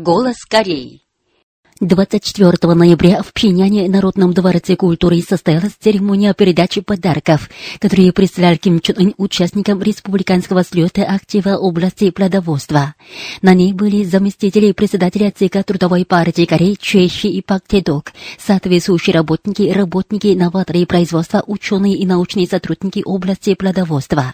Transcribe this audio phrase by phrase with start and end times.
[0.00, 1.02] Голос Кореи.
[1.80, 8.96] 24 ноября в Пхеньяне Народном дворце культуры состоялась церемония передачи подарков, которые прислал Ким Чун
[8.96, 12.94] Ын участникам республиканского слета актива области плодоводства.
[13.42, 19.70] На ней были заместители председателя ЦК Трудовой партии Кореи Чуэши и Пак Тедок, соответствующие работники,
[19.70, 24.32] работники, новаторы производства, ученые и научные сотрудники области плодоводства.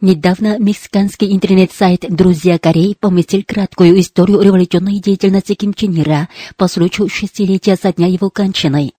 [0.00, 7.10] Недавно мексиканский интернет-сайт «Друзья Кореи» поместил краткую историю революционной деятельности Ким Чен Ира по случаю
[7.10, 8.92] шестилетия со дня его кончины.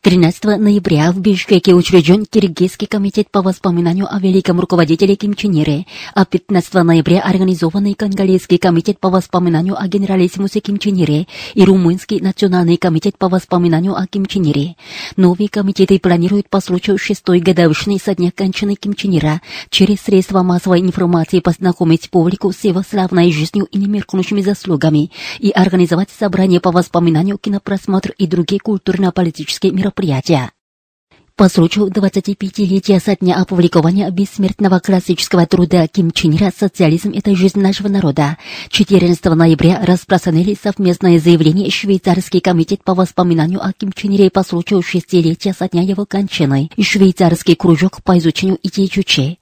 [0.00, 5.86] 13 ноября в Бишкеке учрежден Киргизский комитет по воспоминанию о великом руководителе Ким Чен Ире,
[6.14, 12.20] а 15 ноября организованный Конголезский комитет по воспоминанию о генералиссимусе Ким Чен Ире и Румынский
[12.20, 14.76] национальный комитет по воспоминанию о Ким Чен Ире.
[15.16, 20.44] Новые комитеты планируют по случаю шестой годовщины со дня кончины Ким Чен Ира через средства
[20.44, 25.10] массовой информации познакомить публику с его славной жизнью и немеркнущими заслугами
[25.40, 30.57] и организовать собрание по воспоминанию, кинопросмотр и другие культурно-политические мероприятия мероприятия.
[31.38, 37.60] По случаю 25-летия со дня опубликования бессмертного классического труда Ким Чен Ира «Социализм– это жизнь
[37.60, 38.38] нашего народа»
[38.70, 44.82] 14 ноября распространили совместное заявление Швейцарский комитет по воспоминанию о Ким Чен Ире по случаю
[44.82, 49.38] шестилетия со дня его кончины и Швейцарский кружок по изучению идей Чуче.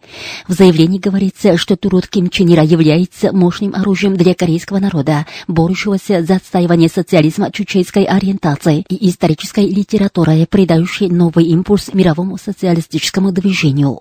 [0.47, 6.23] В заявлении говорится, что труд Ким Чен Ира является мощным оружием для корейского народа, борющегося
[6.23, 14.01] за отстаивание социализма чучейской ориентации и исторической литературой, придающей новый импульс мировому социалистическому движению.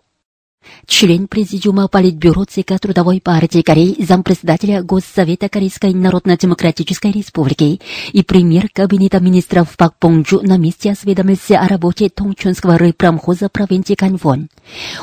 [0.88, 9.20] Член Президиума Политбюро ЦК Трудовой партии Кореи, зампредседателя Госсовета Корейской Народно-Демократической Республики и премьер Кабинета
[9.20, 14.50] министров Пак Понджу на месте осведомился о работе Тongчунского рыбпромхоза провинции Каньвон.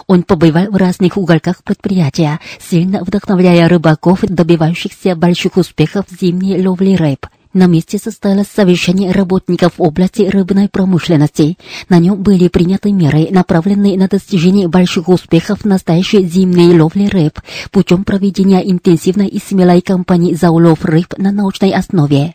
[0.06, 6.96] Он побывал в разных уголках предприятия, сильно вдохновляя рыбаков, добивающихся больших успехов в зимней ловле
[6.96, 7.26] рыб.
[7.54, 11.58] На месте состоялось совещание работников области рыбной промышленности.
[11.90, 17.40] На нем были приняты меры, направленные на достижение больших успехов в настоящей зимней ловли рыб
[17.70, 22.34] путем проведения интенсивной и смелой кампании за улов рыб на научной основе.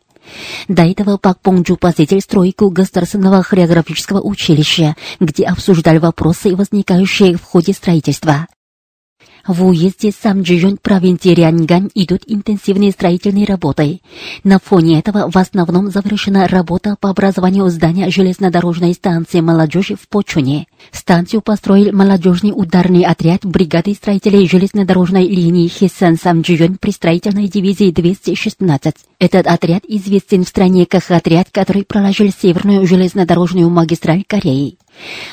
[0.67, 7.73] До этого Пак Понджу посетил стройку Государственного хореографического училища, где обсуждали вопросы, возникающие в ходе
[7.73, 8.47] строительства.
[9.47, 14.02] В уезде Самджиюнь провинции Ряньгань идут интенсивные строительные работы.
[14.44, 20.68] На фоне этого в основном завершена работа по образованию здания железнодорожной станции молодежи в Почуне.
[20.91, 28.96] Станцию построил молодежный ударный отряд бригады строителей железнодорожной линии Хисан Самджиюнь при строительной дивизии 216.
[29.19, 34.78] Этот отряд известен в стране как отряд, который проложил северную железнодорожную магистраль Кореи.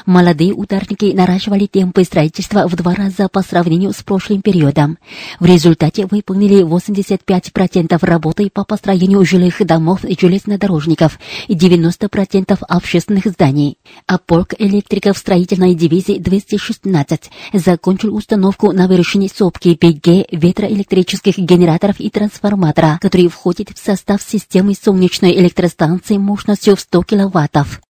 [0.06, 4.98] Молодые ударники наращивали темпы строительства в два раза по сравнению с прошлым периодом.
[5.40, 13.78] В результате выполнили 85% работы по построению жилых домов и железнодорожников и 90% общественных зданий.
[14.06, 22.10] А полк электриков строительной дивизии 216 закончил установку на вершине сопки 5G ветроэлектрических генераторов и
[22.10, 27.80] трансформатора, который входит в состав системы солнечной электростанции мощностью в 100 киловаттов.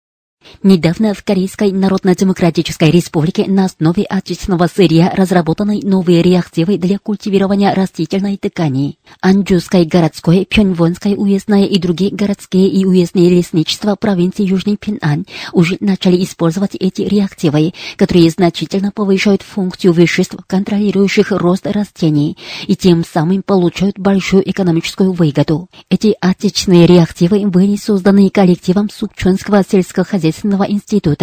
[0.63, 8.37] Недавно в Корейской Народно-Демократической Республике на основе отечественного сырья разработаны новые реактивы для культивирования растительной
[8.37, 8.99] ткани.
[9.21, 16.23] Анджуское городское, Пхенвонское уездное и другие городские и уездные лесничества провинции Южный Пинань уже начали
[16.23, 23.99] использовать эти реактивы, которые значительно повышают функцию веществ, контролирующих рост растений, и тем самым получают
[23.99, 25.69] большую экономическую выгоду.
[25.91, 29.63] Эти отечественные реактивы были созданы коллективом Сукчонского
[30.35, 31.17] スノワ・インスティテュー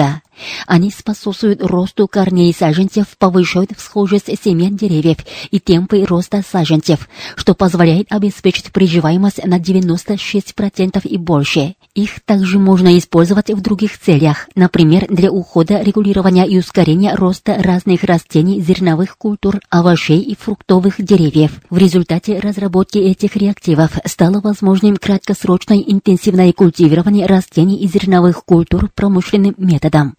[0.68, 5.18] Они способствуют росту корней саженцев, повышают всхожесть семян деревьев
[5.50, 11.76] и темпы роста саженцев, что позволяет обеспечить приживаемость на 96% и больше.
[11.94, 18.04] Их также можно использовать в других целях, например, для ухода, регулирования и ускорения роста разных
[18.04, 21.60] растений, зерновых культур, овощей и фруктовых деревьев.
[21.70, 29.56] В результате разработки этих реактивов стало возможным краткосрочное интенсивное культивирование растений и зерновых культур промышленным
[29.58, 30.16] методом.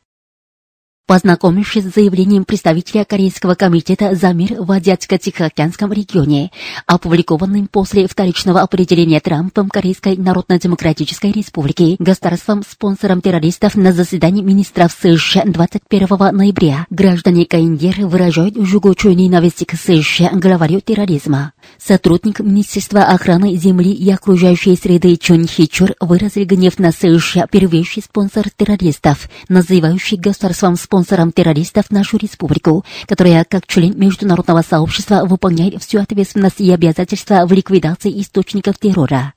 [1.12, 6.50] Познакомившись с заявлением представителя Корейского комитета за мир в Азиатско-Тихоокеанском регионе,
[6.86, 16.34] опубликованным после вторичного определения Трампом Корейской Народно-Демократической Республики государством-спонсором террористов на заседании министров США 21
[16.34, 21.52] ноября, граждане КНДР выражают жгучую ненависть к США главарю терроризма.
[21.78, 28.50] Сотрудник Министерства охраны земли и окружающей среды Чон Хичур выразил гнев на США, первейший спонсор
[28.50, 36.60] террористов, называющий государством спонсором террористов нашу республику, которая как член международного сообщества выполняет всю ответственность
[36.60, 39.34] и обязательства в ликвидации источников террора.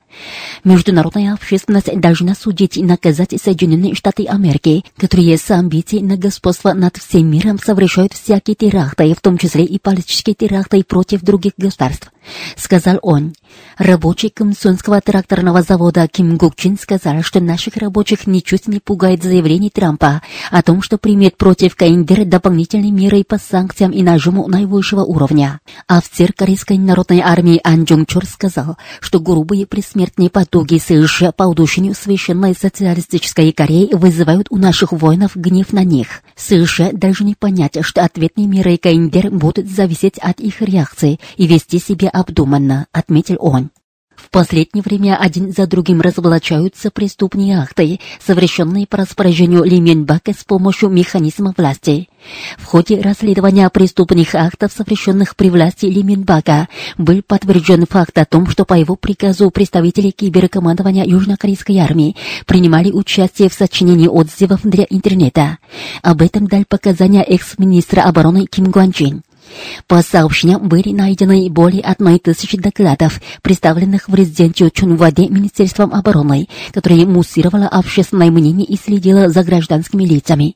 [0.64, 6.98] Международная общественность должна судить и наказать Соединенные Штаты Америки, которые с амбицией на господство над
[6.98, 12.12] всем миром совершают всякие теракты, в том числе и политические теракты против других государств.
[12.56, 13.34] Сказал он.
[13.78, 20.22] Рабочий Комсонского тракторного завода Ким Гукчин сказал, что наших рабочих ничуть не пугает заявление Трампа
[20.50, 25.60] о том, что примет против КНДР дополнительные меры по санкциям и нажиму наивысшего уровня.
[25.88, 31.96] Офицер Корейской народной армии Ан Джун Чор сказал, что грубые пресмертные потуги США по удушению
[31.96, 36.22] священной социалистической Кореи вызывают у наших воинов гнев на них.
[36.36, 42.10] США должны понять, что ответные меры КНДР будут зависеть от их реакции и вести себя
[42.16, 43.72] обдуманно, отметил он.
[44.16, 50.44] В последнее время один за другим разоблачаются преступные акты, совершенные по распоряжению Ли Мюнбака с
[50.44, 52.10] помощью механизма власти.
[52.58, 58.48] В ходе расследования преступных актов, совершенных при власти Ли Мюнбака, был подтвержден факт о том,
[58.48, 62.16] что по его приказу представители киберкомандования Южнокорейской армии
[62.46, 65.60] принимали участие в сочинении отзывов для интернета.
[66.02, 69.24] Об этом дал показания экс-министра обороны Ким Гуанчин.
[69.88, 77.06] По сообщениям были найдены более одной тысячи докладов, представленных в резиденцию Чунваде Министерством обороны, которое
[77.06, 80.56] муссировало общественное мнение и следило за гражданскими лицами.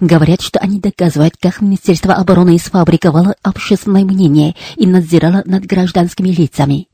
[0.00, 6.88] Говорят, что они доказывают, как Министерство обороны сфабриковало общественное мнение и надзирало над гражданскими лицами.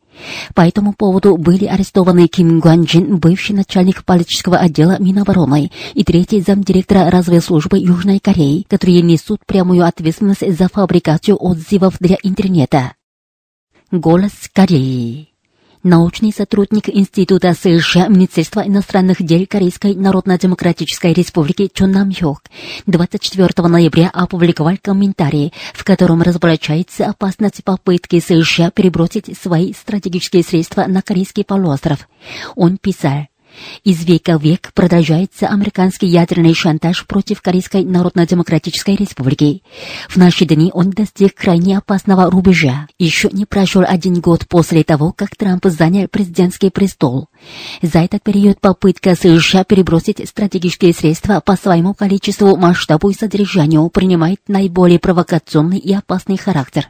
[0.55, 7.11] По этому поводу были арестованы Ким Гуанджин, бывший начальник политического отдела Минобороны, и третий замдиректора
[7.11, 12.93] разведслужбы Южной Кореи, которые несут прямую ответственность за фабрикацию отзывов для интернета.
[13.91, 15.28] Голос Кореи
[15.89, 22.43] научный сотрудник Института США Министерства иностранных дел Корейской Народно-Демократической Республики Чон Нам Хёк
[22.87, 31.01] 24 ноября опубликовал комментарий, в котором разоблачается опасность попытки США перебросить свои стратегические средства на
[31.01, 32.07] Корейский полуостров.
[32.55, 33.27] Он писал,
[33.85, 39.63] из века в век продолжается американский ядерный шантаж против Корейской Народно-Демократической Республики.
[40.09, 42.87] В наши дни он достиг крайне опасного рубежа.
[42.99, 47.29] Еще не прошел один год после того, как Трамп занял президентский престол.
[47.83, 54.41] За этот период попытка США перебросить стратегические средства по своему количеству, масштабу и содержанию принимает
[54.49, 56.89] наиболее провокационный и опасный характер.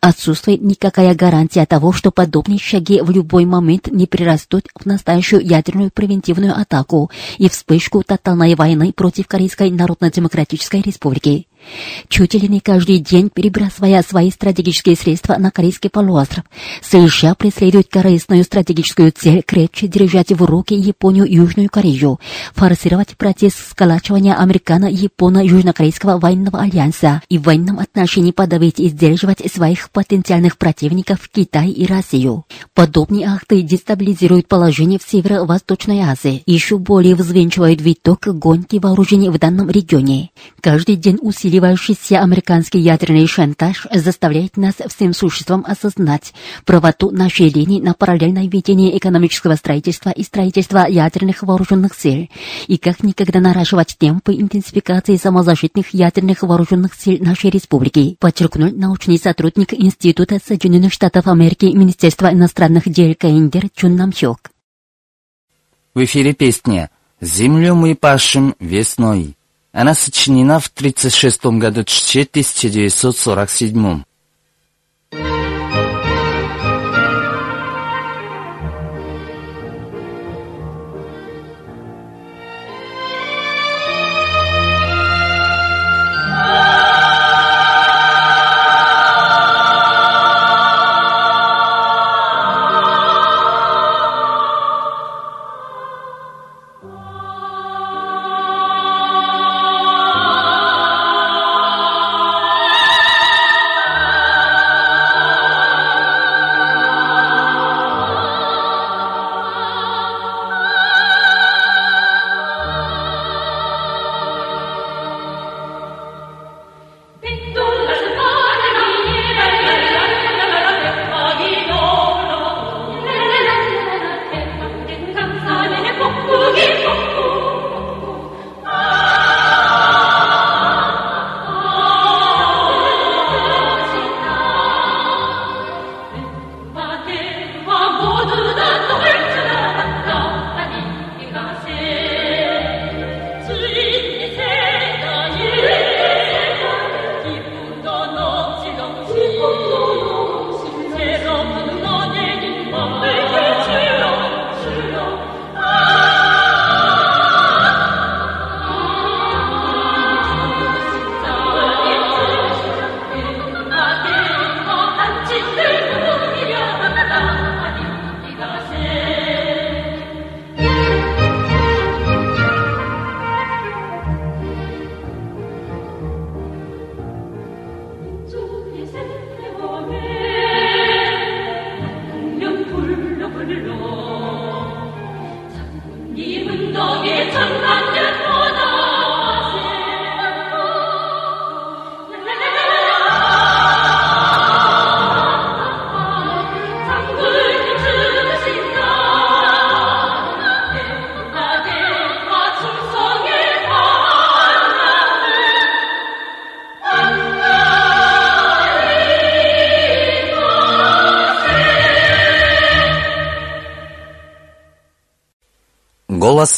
[0.00, 5.90] Отсутствует никакая гарантия того, что подобные шаги в любой момент не прирастут в настоящую ядерную
[5.90, 11.46] превентивную атаку и вспышку тотальной войны против Корейской Народно-Демократической Республики.
[12.08, 16.44] Чуть ли не каждый день перебрасывая свои стратегические средства на Корейский полуостров,
[16.82, 22.20] США преследуют корыстную стратегическую цель крепче держать в руки Японию и Южную Корею,
[22.54, 30.58] форсировать процесс сколачивания американо-японо-южнокорейского военного альянса и в военном отношении подавить и сдерживать своих потенциальных
[30.58, 32.44] противников Китай и Россию.
[32.74, 39.70] Подобные акты дестабилизируют положение в Северо-Восточной Азии еще более взвинчивают виток гонки вооружений в данном
[39.70, 40.30] регионе.
[40.60, 46.32] Каждый день усиливается усиливающийся американский ядерный шантаж заставляет нас всем существом осознать
[46.64, 52.28] правоту нашей линии на параллельное ведение экономического строительства и строительства ядерных вооруженных сил
[52.66, 59.72] и как никогда наращивать темпы интенсификации самозащитных ядерных вооруженных сил нашей республики, подчеркнул научный сотрудник
[59.74, 64.50] Института Соединенных Штатов Америки Министерства иностранных дел КНДР Чун Намхёк.
[65.94, 69.36] В эфире песня «Землю мы пашем весной».
[69.74, 74.04] Она сочинена в 1936 году, 1947.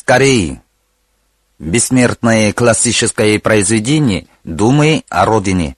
[0.07, 0.61] Голос Кореи.
[1.59, 5.77] Бессмертное классическое произведение «Думай о родине».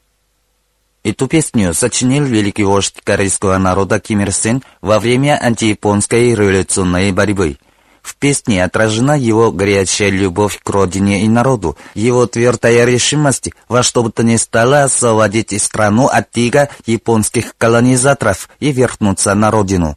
[1.02, 7.56] Эту песню сочинил великий вождь корейского народа Ким Ир Сен во время антияпонской революционной борьбы.
[8.02, 14.02] В песне отражена его горячая любовь к родине и народу, его твердая решимость во что
[14.02, 19.96] бы то ни стало освободить страну от тига японских колонизаторов и вернуться на родину.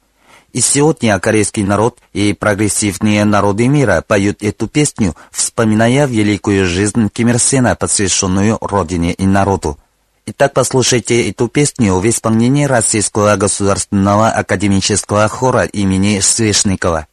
[0.53, 7.29] И сегодня корейский народ и прогрессивные народы мира поют эту песню, вспоминая великую жизнь Ким
[7.29, 9.77] Ир Сена, посвященную родине и народу.
[10.25, 17.07] Итак, послушайте эту песню в исполнении Российского государственного академического хора имени Свешникова.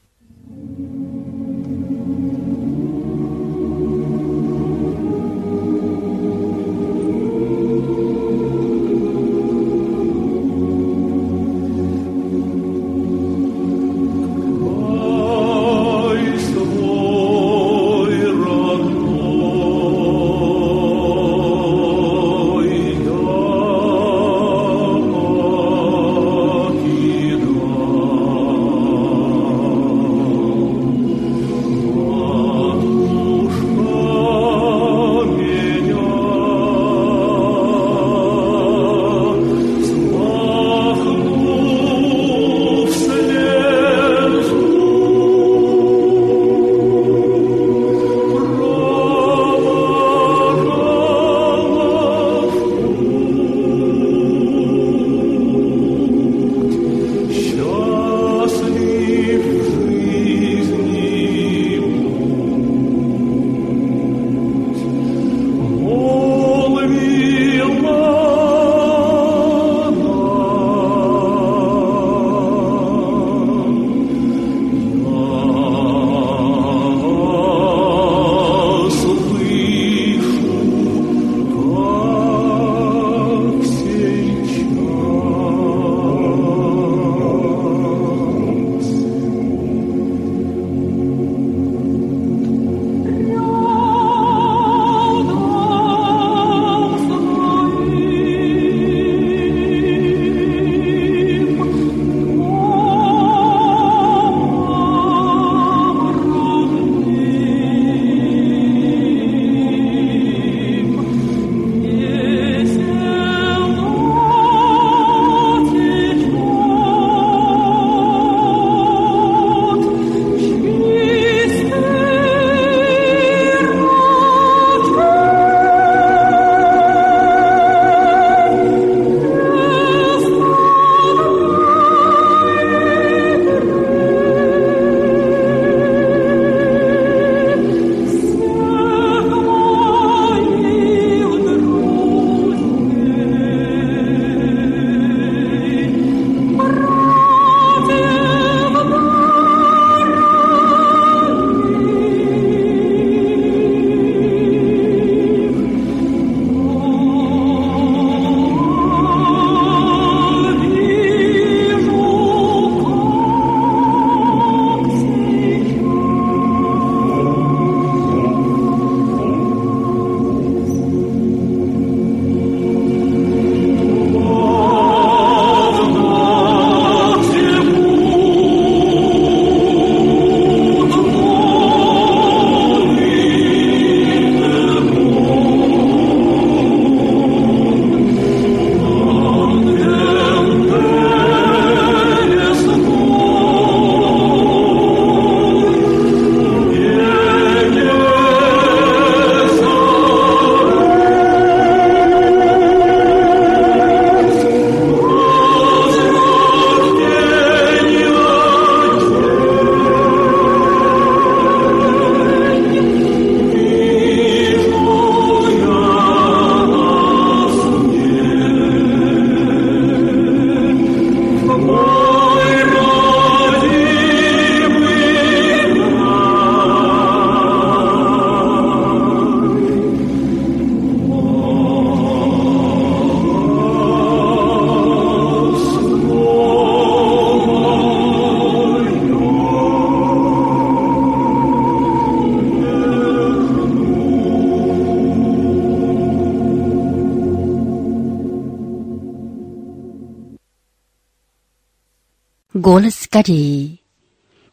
[253.10, 253.80] Скорей!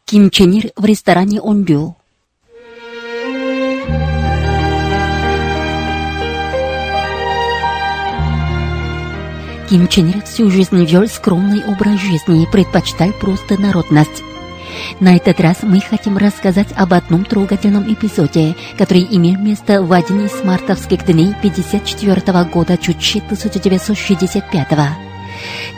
[0.06, 1.98] Ким Чен Ир в ресторане Ондю.
[9.70, 14.24] Ким Чен Ир всю жизнь вел скромный образ жизни и предпочитал просто народность.
[15.02, 20.28] На этот раз мы хотим рассказать об одном трогательном эпизоде, который имел место в один
[20.28, 25.05] из мартовских дней 54 года, чуть 1965 -го.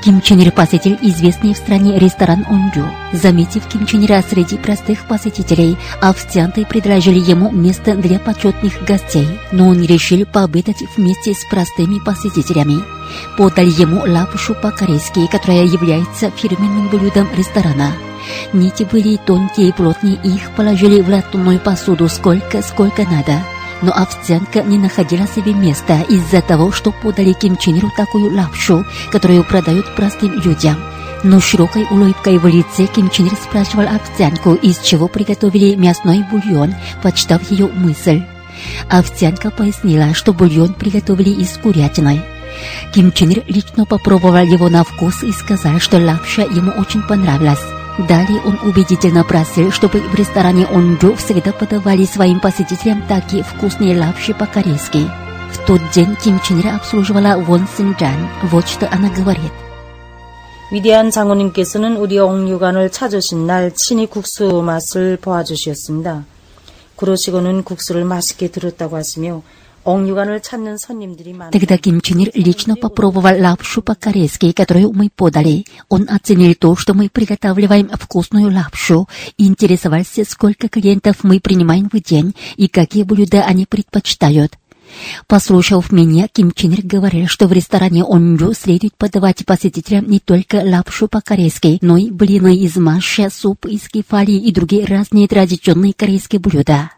[0.03, 2.87] Ким Чен Ир посетил известный в стране ресторан Онджу.
[3.13, 9.67] Заметив Ким Чен Ира среди простых посетителей, официанты предложили ему место для почетных гостей, но
[9.67, 12.79] он решил пообедать вместе с простыми посетителями.
[13.37, 17.93] Подали ему лапшу по-корейски, которая является фирменным блюдом ресторана.
[18.53, 23.41] Нити были тонкие и плотные, их положили в латунную посуду сколько, сколько надо.
[23.81, 28.85] Но официантка не находила себе места из-за того, что подали Ким Чен Иру такую лапшу,
[29.11, 30.77] которую продают простым людям.
[31.23, 36.75] Но широкой улыбкой в лице Ким Чен Ир спрашивал официантку, из чего приготовили мясной бульон,
[37.01, 38.23] почитав ее мысль.
[38.89, 42.23] Официантка пояснила, что бульон приготовили из курятины.
[42.93, 47.76] Ким Чен Ир лично попробовал его на вкус и сказал, что лапша ему очень понравилась.
[47.98, 54.32] Далее он убедительно просил, чтобы в ресторане Онджу всегда подавали своим посетителям такие вкусные лапши
[54.32, 55.10] по-корейски.
[55.52, 58.28] В тот день Ким Чен Ир обслуживала Вон Син Джан.
[58.44, 59.52] Вот что она говорит.
[60.72, 66.24] 위대한 장모님께서는 우리 옥류관을 찾으신 날 친히 국수 맛을 보아주셨습니다.
[66.96, 69.42] 그러시고는 국수를 맛있게 들었다고 하시며
[71.51, 75.65] Тогда Ким Чен Ир лично попробовал лапшу по-корейски, которую мы подали.
[75.87, 82.01] Он оценил то, что мы приготавливаем вкусную лапшу, и интересовался, сколько клиентов мы принимаем в
[82.01, 84.57] день и какие блюда они предпочитают.
[85.27, 90.61] Послушав меня, Ким Чен Ир говорил, что в ресторане Онджу следует подавать посетителям не только
[90.65, 96.39] лапшу по-корейски, но и блины из маши, суп из кефали и другие разные традиционные корейские
[96.39, 96.91] блюда.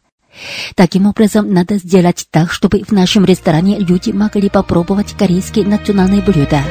[0.76, 6.62] Таким образом, надо сделать так, чтобы в нашем ресторане люди могли попробовать корейские национальные блюда.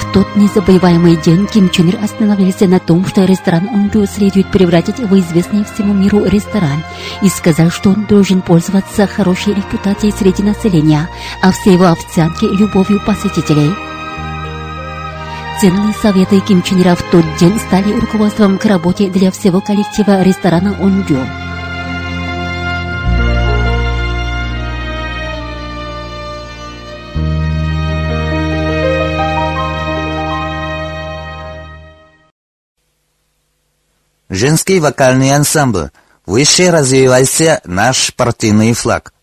[0.00, 5.00] В тот незабываемый день Ким Чен Ир остановился на том, что ресторан Онджу следует превратить
[5.00, 6.84] в известный всему миру ресторан,
[7.20, 11.08] и сказал, что он должен пользоваться хорошей репутацией среди населения,
[11.42, 13.72] а все его официантки– любовью посетителей.
[15.60, 20.20] Ценные советы Ким Чен Ира в тот день стали руководством к работе для всего коллектива
[20.22, 21.18] ресторана Онджу.
[34.28, 35.90] Женский вокальный ансамбль.
[36.26, 39.13] Выше развивался наш партийный флаг.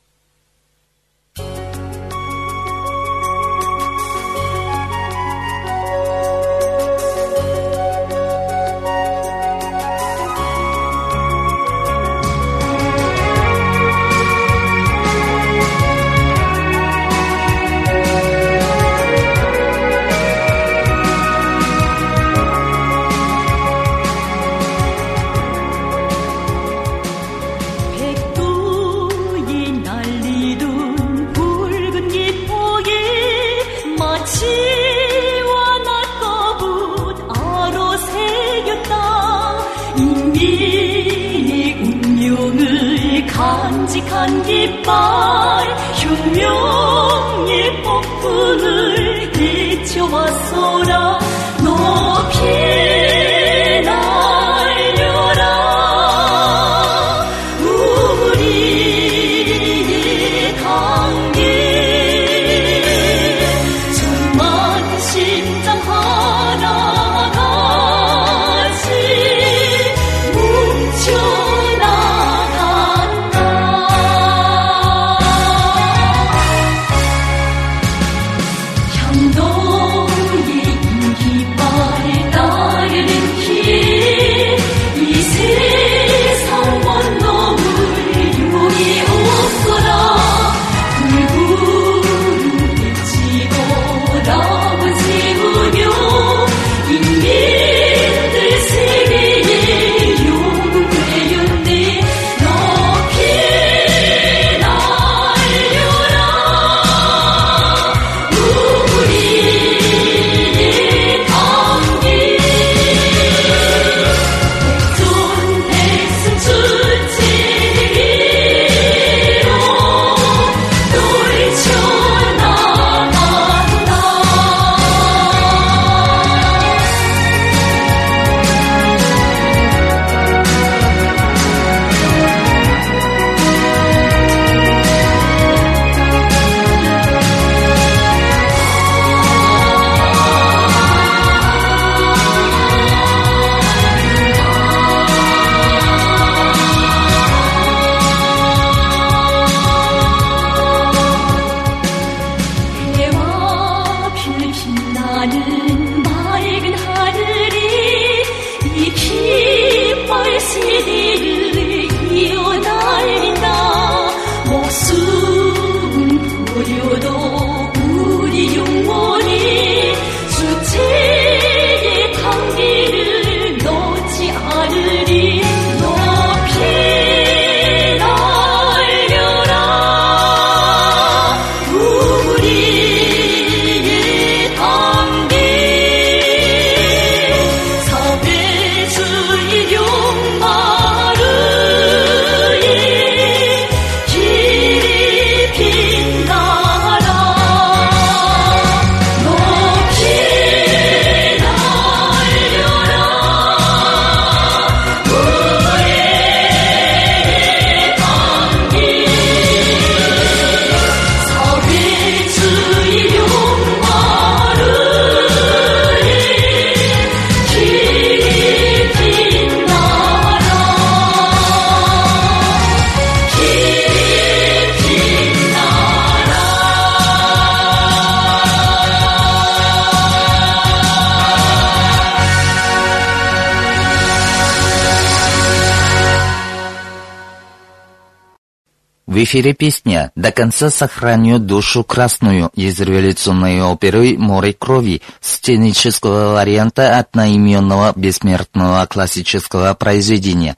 [239.22, 246.98] В эфире песня «До конца сохраню душу красную» из революционной оперы «Море крови» сценического варианта
[246.98, 250.56] одноименного бессмертного классического произведения.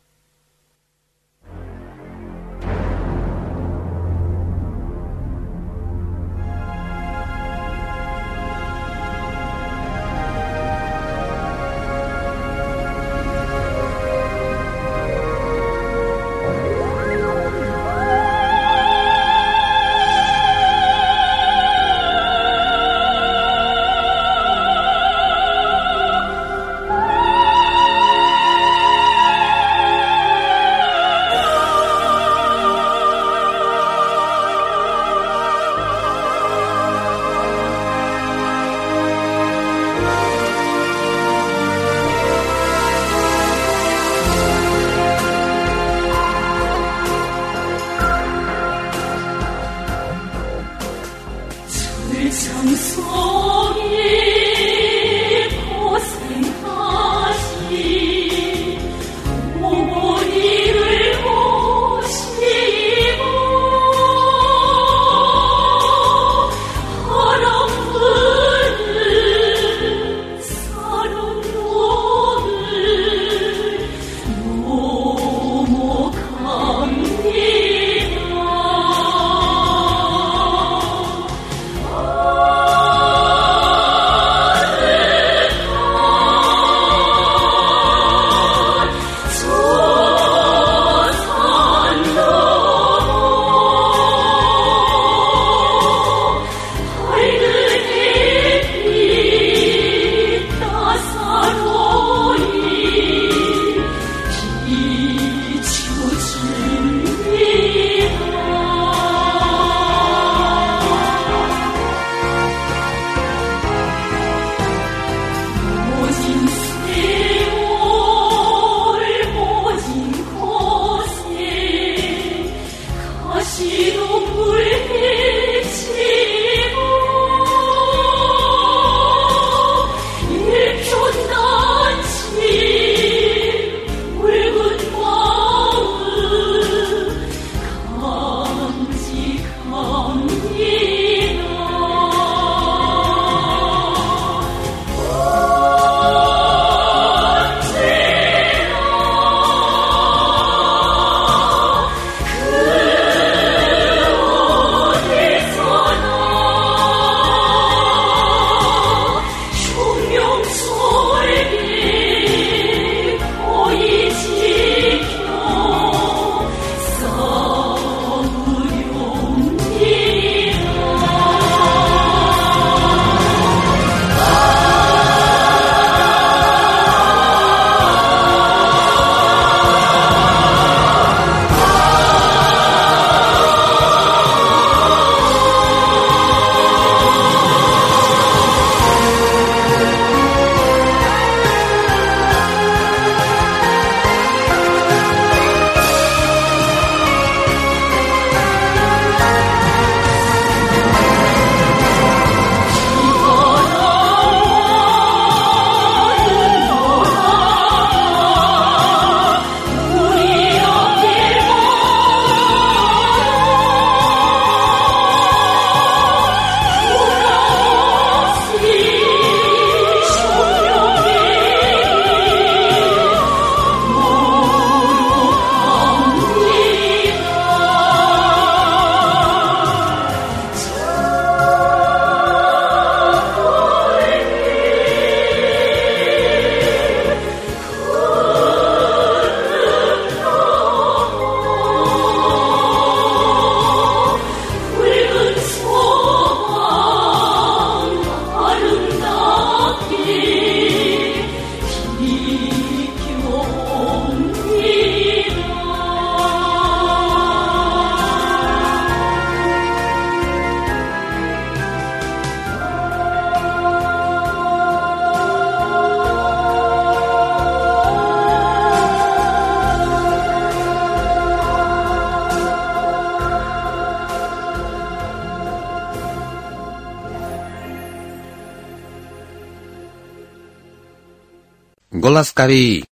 [282.23, 282.85] Голос Кореи.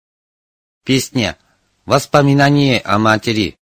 [0.84, 1.38] Песня
[1.86, 3.59] «Воспоминание о матери».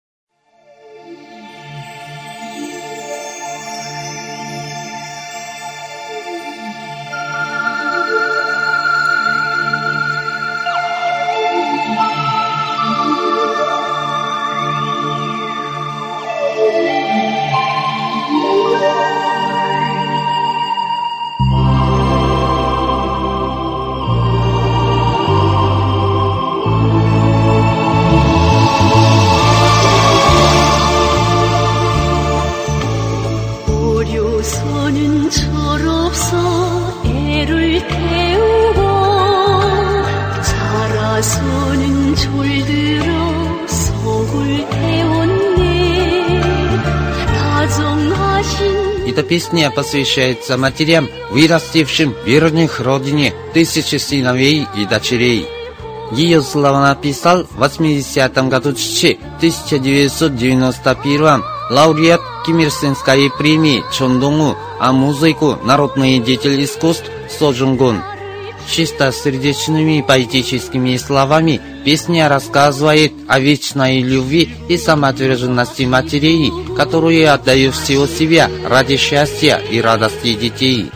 [49.34, 55.48] Песня посвящается матерям, вырастившим верных родине тысячи сыновей и дочерей.
[56.12, 66.63] Ее слова написал в 80 году 1991 лауреат Кимирсенской премии Чондонгу, а музыку народный деятель
[66.63, 68.04] искусств Со Джунгун.
[68.69, 78.50] Чистосердечными поэтическими словами песня рассказывает о вечной любви и самоотверженности матерей, которые отдают всего себя
[78.67, 80.91] ради счастья и радости детей.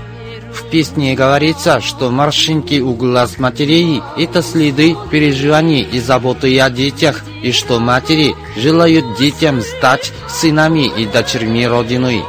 [0.54, 7.24] В песне говорится, что морщинки у глаз матерей– это следы переживаний и заботы о детях,
[7.44, 12.24] и что матери желают детям стать сынами и дочерьми Родиной.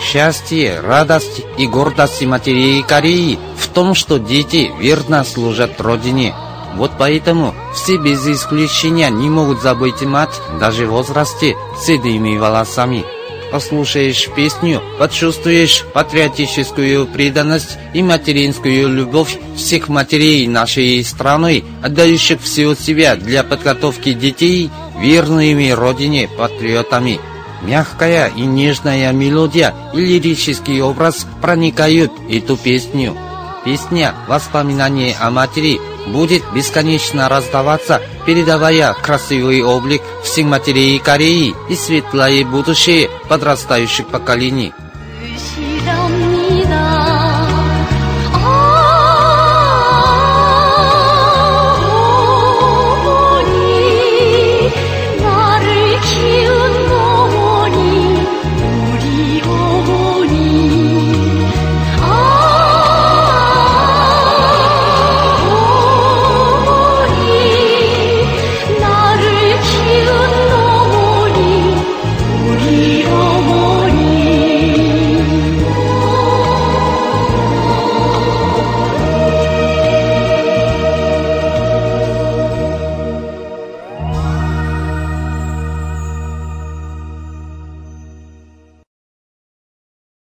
[0.00, 6.34] Счастье, радость и гордость матерей Кореи в том, что дети верно служат Родине.
[6.76, 13.04] Вот поэтому все без исключения не могут забыть мать даже в возрасте с седыми волосами.
[13.50, 23.16] Послушаешь песню, почувствуешь патриотическую преданность и материнскую любовь всех матерей нашей страны, отдающих всего себя
[23.16, 27.20] для подготовки детей верными Родине патриотами.
[27.62, 33.16] Мягкая и нежная мелодия и лирический образ проникают эту песню.
[33.64, 42.44] Песня «Воспоминание о матери» будет бесконечно раздаваться, передавая красивый облик всех матерей Кореи и светлое
[42.44, 44.72] будущее подрастающих поколений.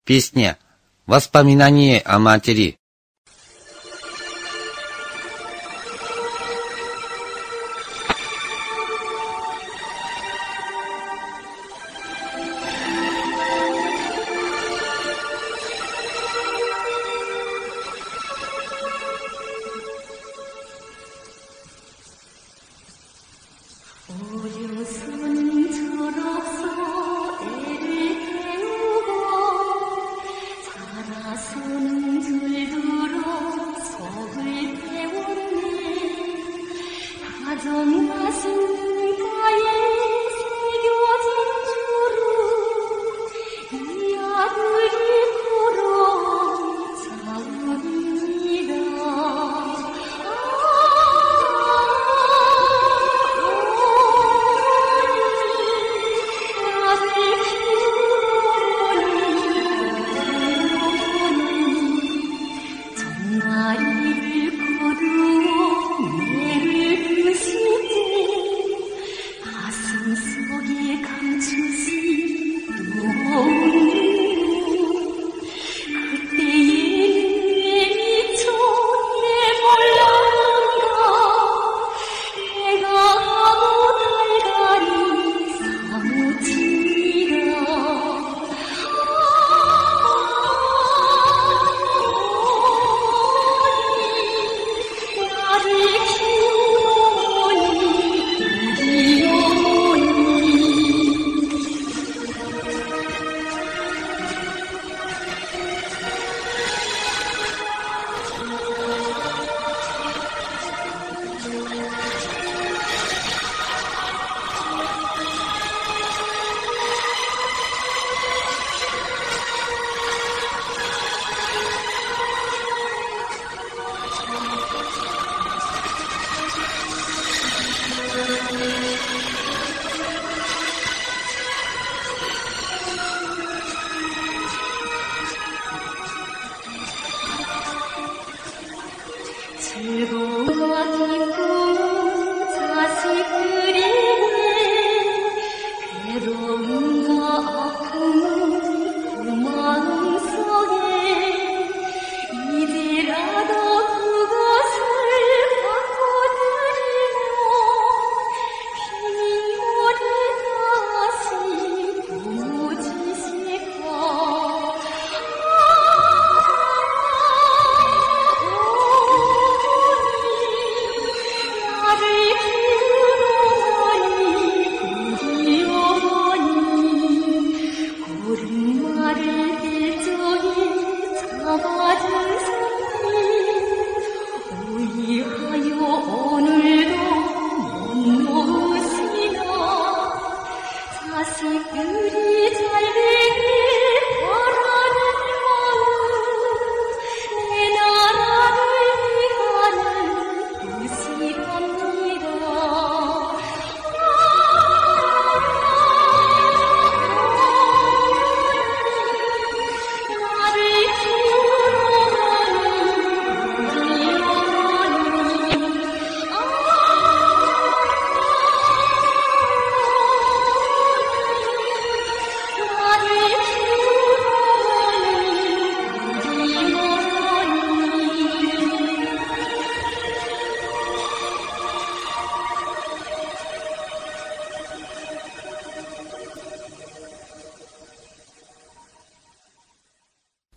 [0.06, 0.56] Песня
[1.06, 2.78] «Воспоминание о матери».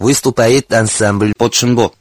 [0.10, 1.92] Выступает ансамбль «Подшинбо».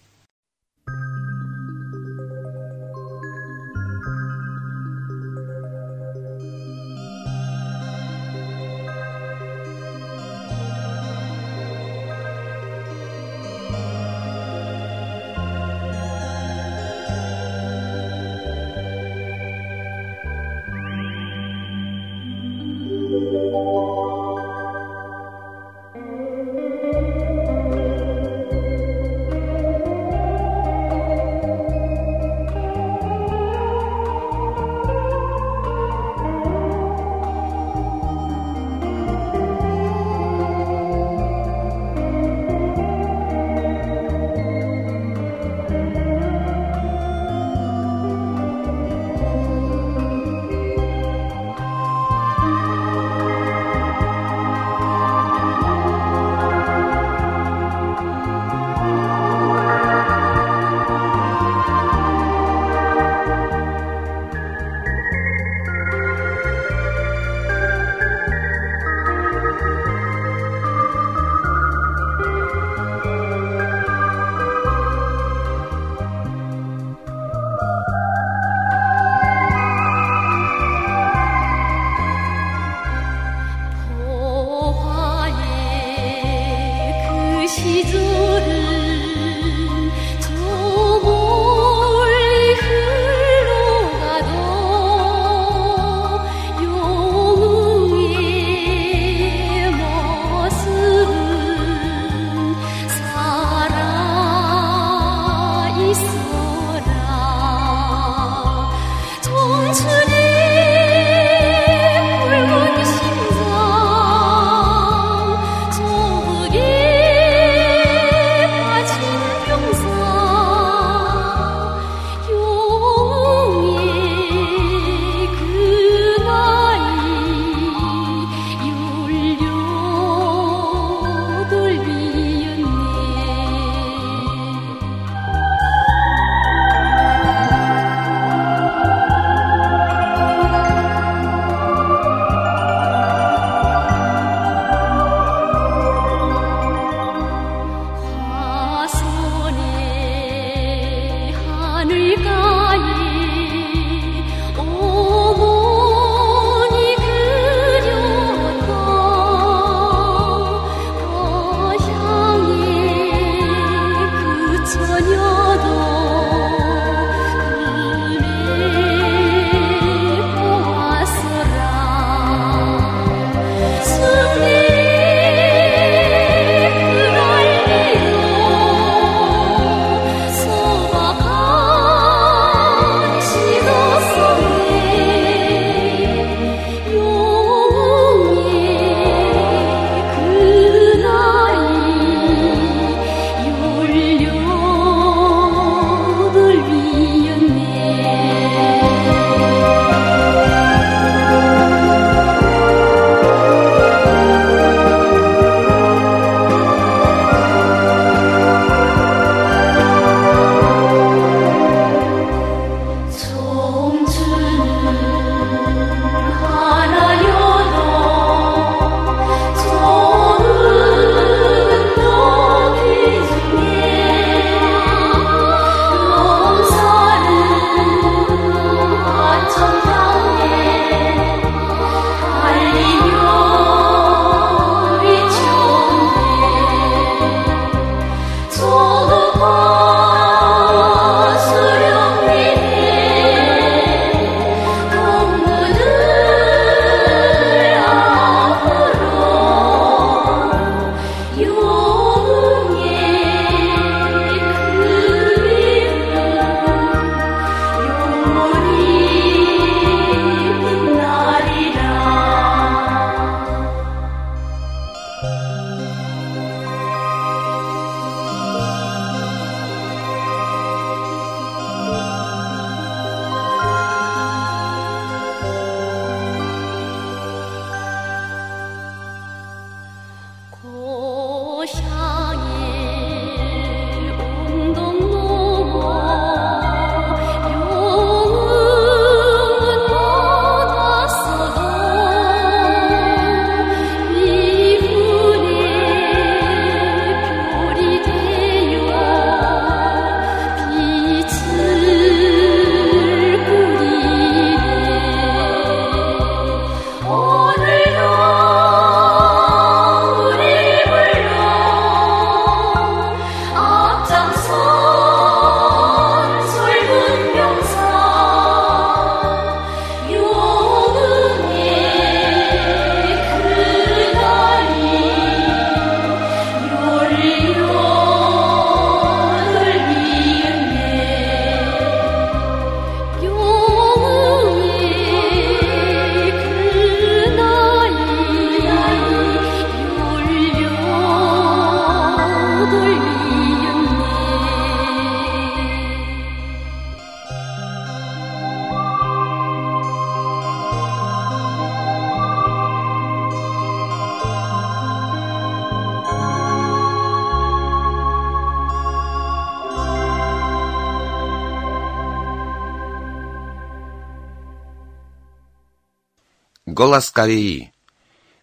[366.99, 367.73] Голос Кореи.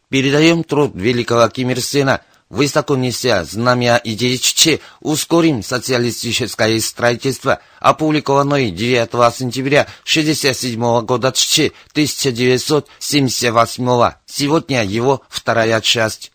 [0.08, 8.72] Передаем труд великого Ким Ир Сена, высоко неся знамя идеи Чече, ускорим социалистическое строительство, опубликованной
[8.72, 14.12] 9 сентября 1967 года Чече 1978.
[14.26, 16.32] Сегодня его вторая часть.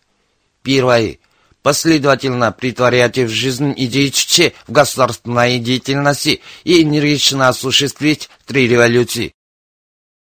[0.61, 1.17] Первое.
[1.63, 9.33] Последовательно притворять в жизнь идеи Чече в государственной деятельности и энергично осуществить три революции.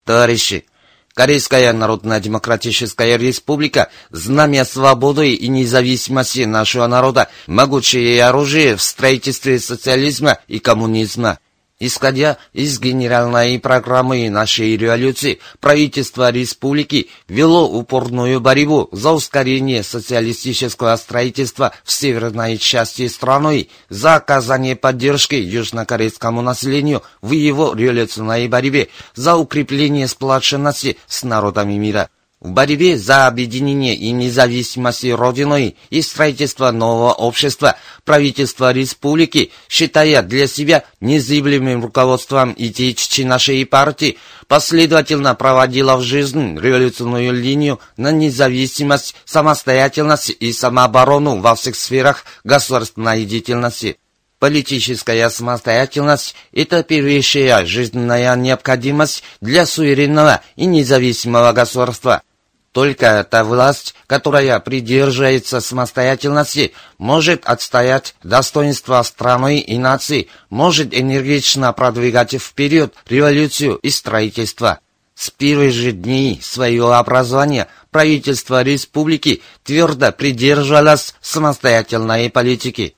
[0.04, 0.66] Товарищи,
[1.16, 10.58] Корейская Народно-Демократическая Республика– знамя свободы и независимости нашего народа, могучее оружие в строительстве социализма и
[10.58, 11.38] коммунизма.
[11.78, 21.72] Исходя из генеральной программы нашей революции, правительство республики вело упорную борьбу за ускорение социалистического строительства
[21.84, 30.08] в северной части страны, за оказание поддержки южнокорейскому населению в его революционной борьбе, за укрепление
[30.08, 32.08] сплоченности с народами мира.
[32.46, 37.74] В борьбе за объединение и независимость Родиной и строительство нового общества
[38.04, 42.94] правительство республики, считая для себя незыблемым руководством идеи
[43.24, 51.74] нашей партии, последовательно проводила в жизнь революционную линию на независимость, самостоятельность и самооборону во всех
[51.74, 53.96] сферах государственной деятельности.
[54.38, 62.22] Политическая самостоятельность– это первейшая жизненная необходимость для суверенного и независимого государства.
[62.76, 72.34] Только та власть, которая придерживается самостоятельности, может отстоять достоинство страны и нации, может энергично продвигать
[72.34, 74.80] вперед революцию и строительство.
[75.14, 82.94] С первых же дней своего образования правительство республики твердо придерживалось самостоятельной политики.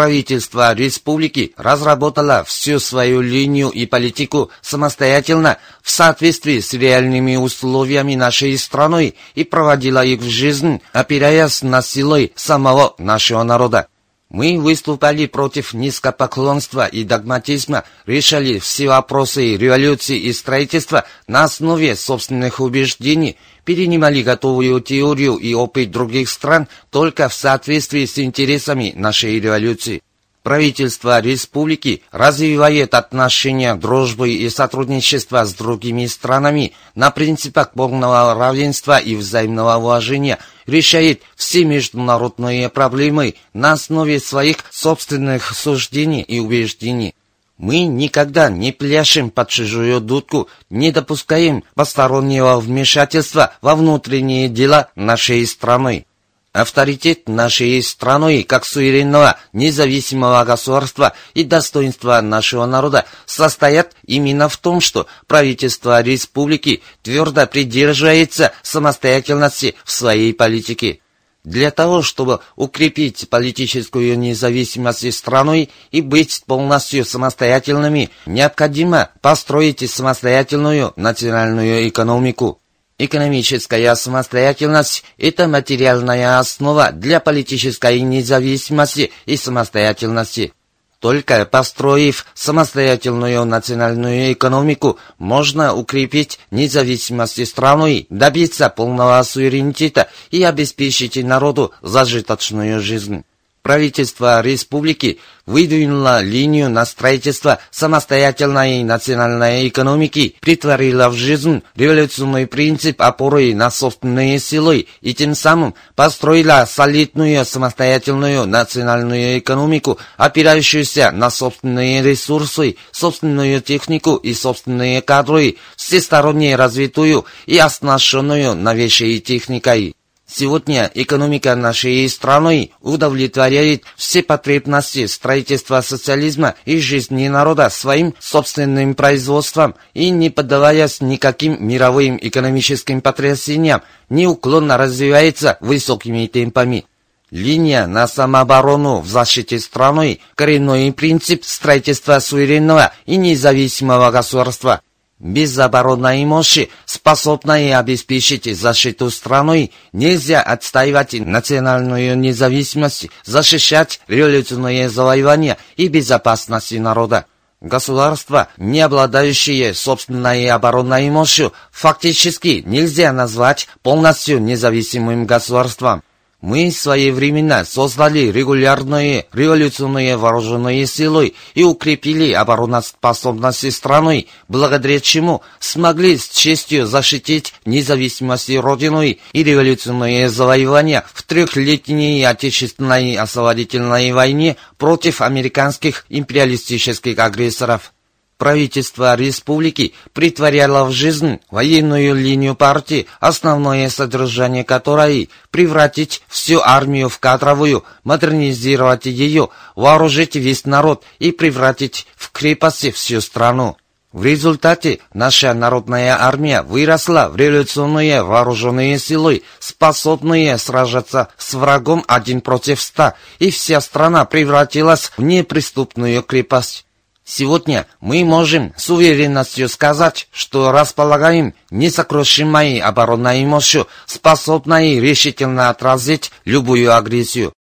[0.00, 8.56] Правительство республики разработало всю свою линию и политику самостоятельно в соответствии с реальными условиями нашей
[8.56, 13.89] страны и проводило их в жизнь, опираясь на силы самого нашего народа.
[14.30, 22.60] Мы выступали против низкопоклонства и догматизма, решали все вопросы революции и строительства на основе собственных
[22.60, 30.00] убеждений, перенимали готовую теорию и опыт других стран только в соответствии с интересами нашей революции.
[30.42, 39.16] Правительство республики развивает отношения дружбы и сотрудничества с другими странами на принципах полного равенства и
[39.16, 40.38] взаимного уважения,
[40.70, 47.14] решает все международные проблемы на основе своих собственных суждений и убеждений.
[47.58, 55.46] Мы никогда не пляшем под чужую дудку, не допускаем постороннего вмешательства во внутренние дела нашей
[55.46, 56.06] страны.
[56.52, 64.80] Авторитет нашей страны как суверенного независимого государства и достоинство нашего народа состоят именно в том,
[64.80, 70.98] что правительство республики твердо придерживается самостоятельности в своей политике.
[71.44, 81.88] Для того, чтобы укрепить политическую независимость страны и быть полностью самостоятельными, необходимо построить самостоятельную национальную
[81.88, 82.59] экономику.
[83.02, 90.52] Экономическая самостоятельность– это материальная основа для политической независимости и самостоятельности.
[90.98, 101.72] Только построив самостоятельную национальную экономику, можно укрепить независимость страны, добиться полного суверенитета и обеспечить народу
[101.80, 103.24] зажиточную жизнь
[103.62, 113.54] правительство республики выдвинуло линию на строительство самостоятельной национальной экономики, притворило в жизнь революционный принцип опоры
[113.54, 122.76] на собственные силы и тем самым построила солидную самостоятельную национальную экономику, опирающуюся на собственные ресурсы,
[122.92, 129.94] собственную технику и собственные кадры, всесторонне развитую и оснащенную новейшей техникой.
[130.32, 139.74] Сегодня экономика нашей страны удовлетворяет все потребности строительства социализма и жизни народа своим собственным производством
[139.92, 146.86] и не поддаваясь никаким мировым экономическим потрясениям, неуклонно развивается высокими темпами.
[147.32, 154.80] Линия на самооборону в защите страны– коренной принцип строительства суверенного и независимого государства–
[155.20, 165.88] без оборонной мощи, способной обеспечить защиту страны, нельзя отстаивать национальную независимость, защищать революционные завоевания и
[165.88, 167.26] безопасность народа.
[167.60, 176.02] Государство, не обладающее собственной оборонной мощью, фактически нельзя назвать полностью независимым государством.
[176.40, 186.30] Мы своевременно создали регулярные революционные вооруженные силы и укрепили обороноспособность страны, благодаря чему смогли с
[186.30, 197.18] честью защитить независимость Родины и революционные завоевания в трехлетней Отечественной освободительной войне против американских империалистических
[197.18, 197.92] агрессоров
[198.40, 207.18] правительство республики притворяло в жизнь военную линию партии, основное содержание которой– превратить всю армию в
[207.18, 213.76] кадровую, модернизировать ее, вооружить весь народ и превратить в крепости всю страну.
[214.12, 222.40] В результате наша народная армия выросла в революционные вооруженные силы, способные сражаться с врагом один
[222.40, 226.86] против ста, и вся страна превратилась в неприступную крепость.
[227.32, 236.92] Сегодня мы можем с уверенностью сказать, что располагаем несокрушимой оборонной мощью, способной решительно отразить любую
[236.92, 237.52] агрессию.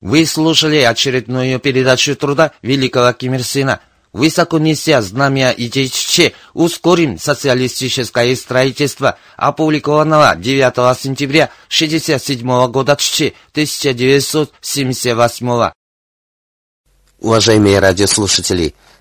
[0.00, 3.80] Вы слушали очередную передачу труда великого Ким Ир Сена.
[4.12, 15.72] Высоко неся знамя Че, ускорим социалистическое строительство, опубликованного 9 сентября 1967 года Че 1978.
[17.24, 18.74] Уважаемые радиослушатели,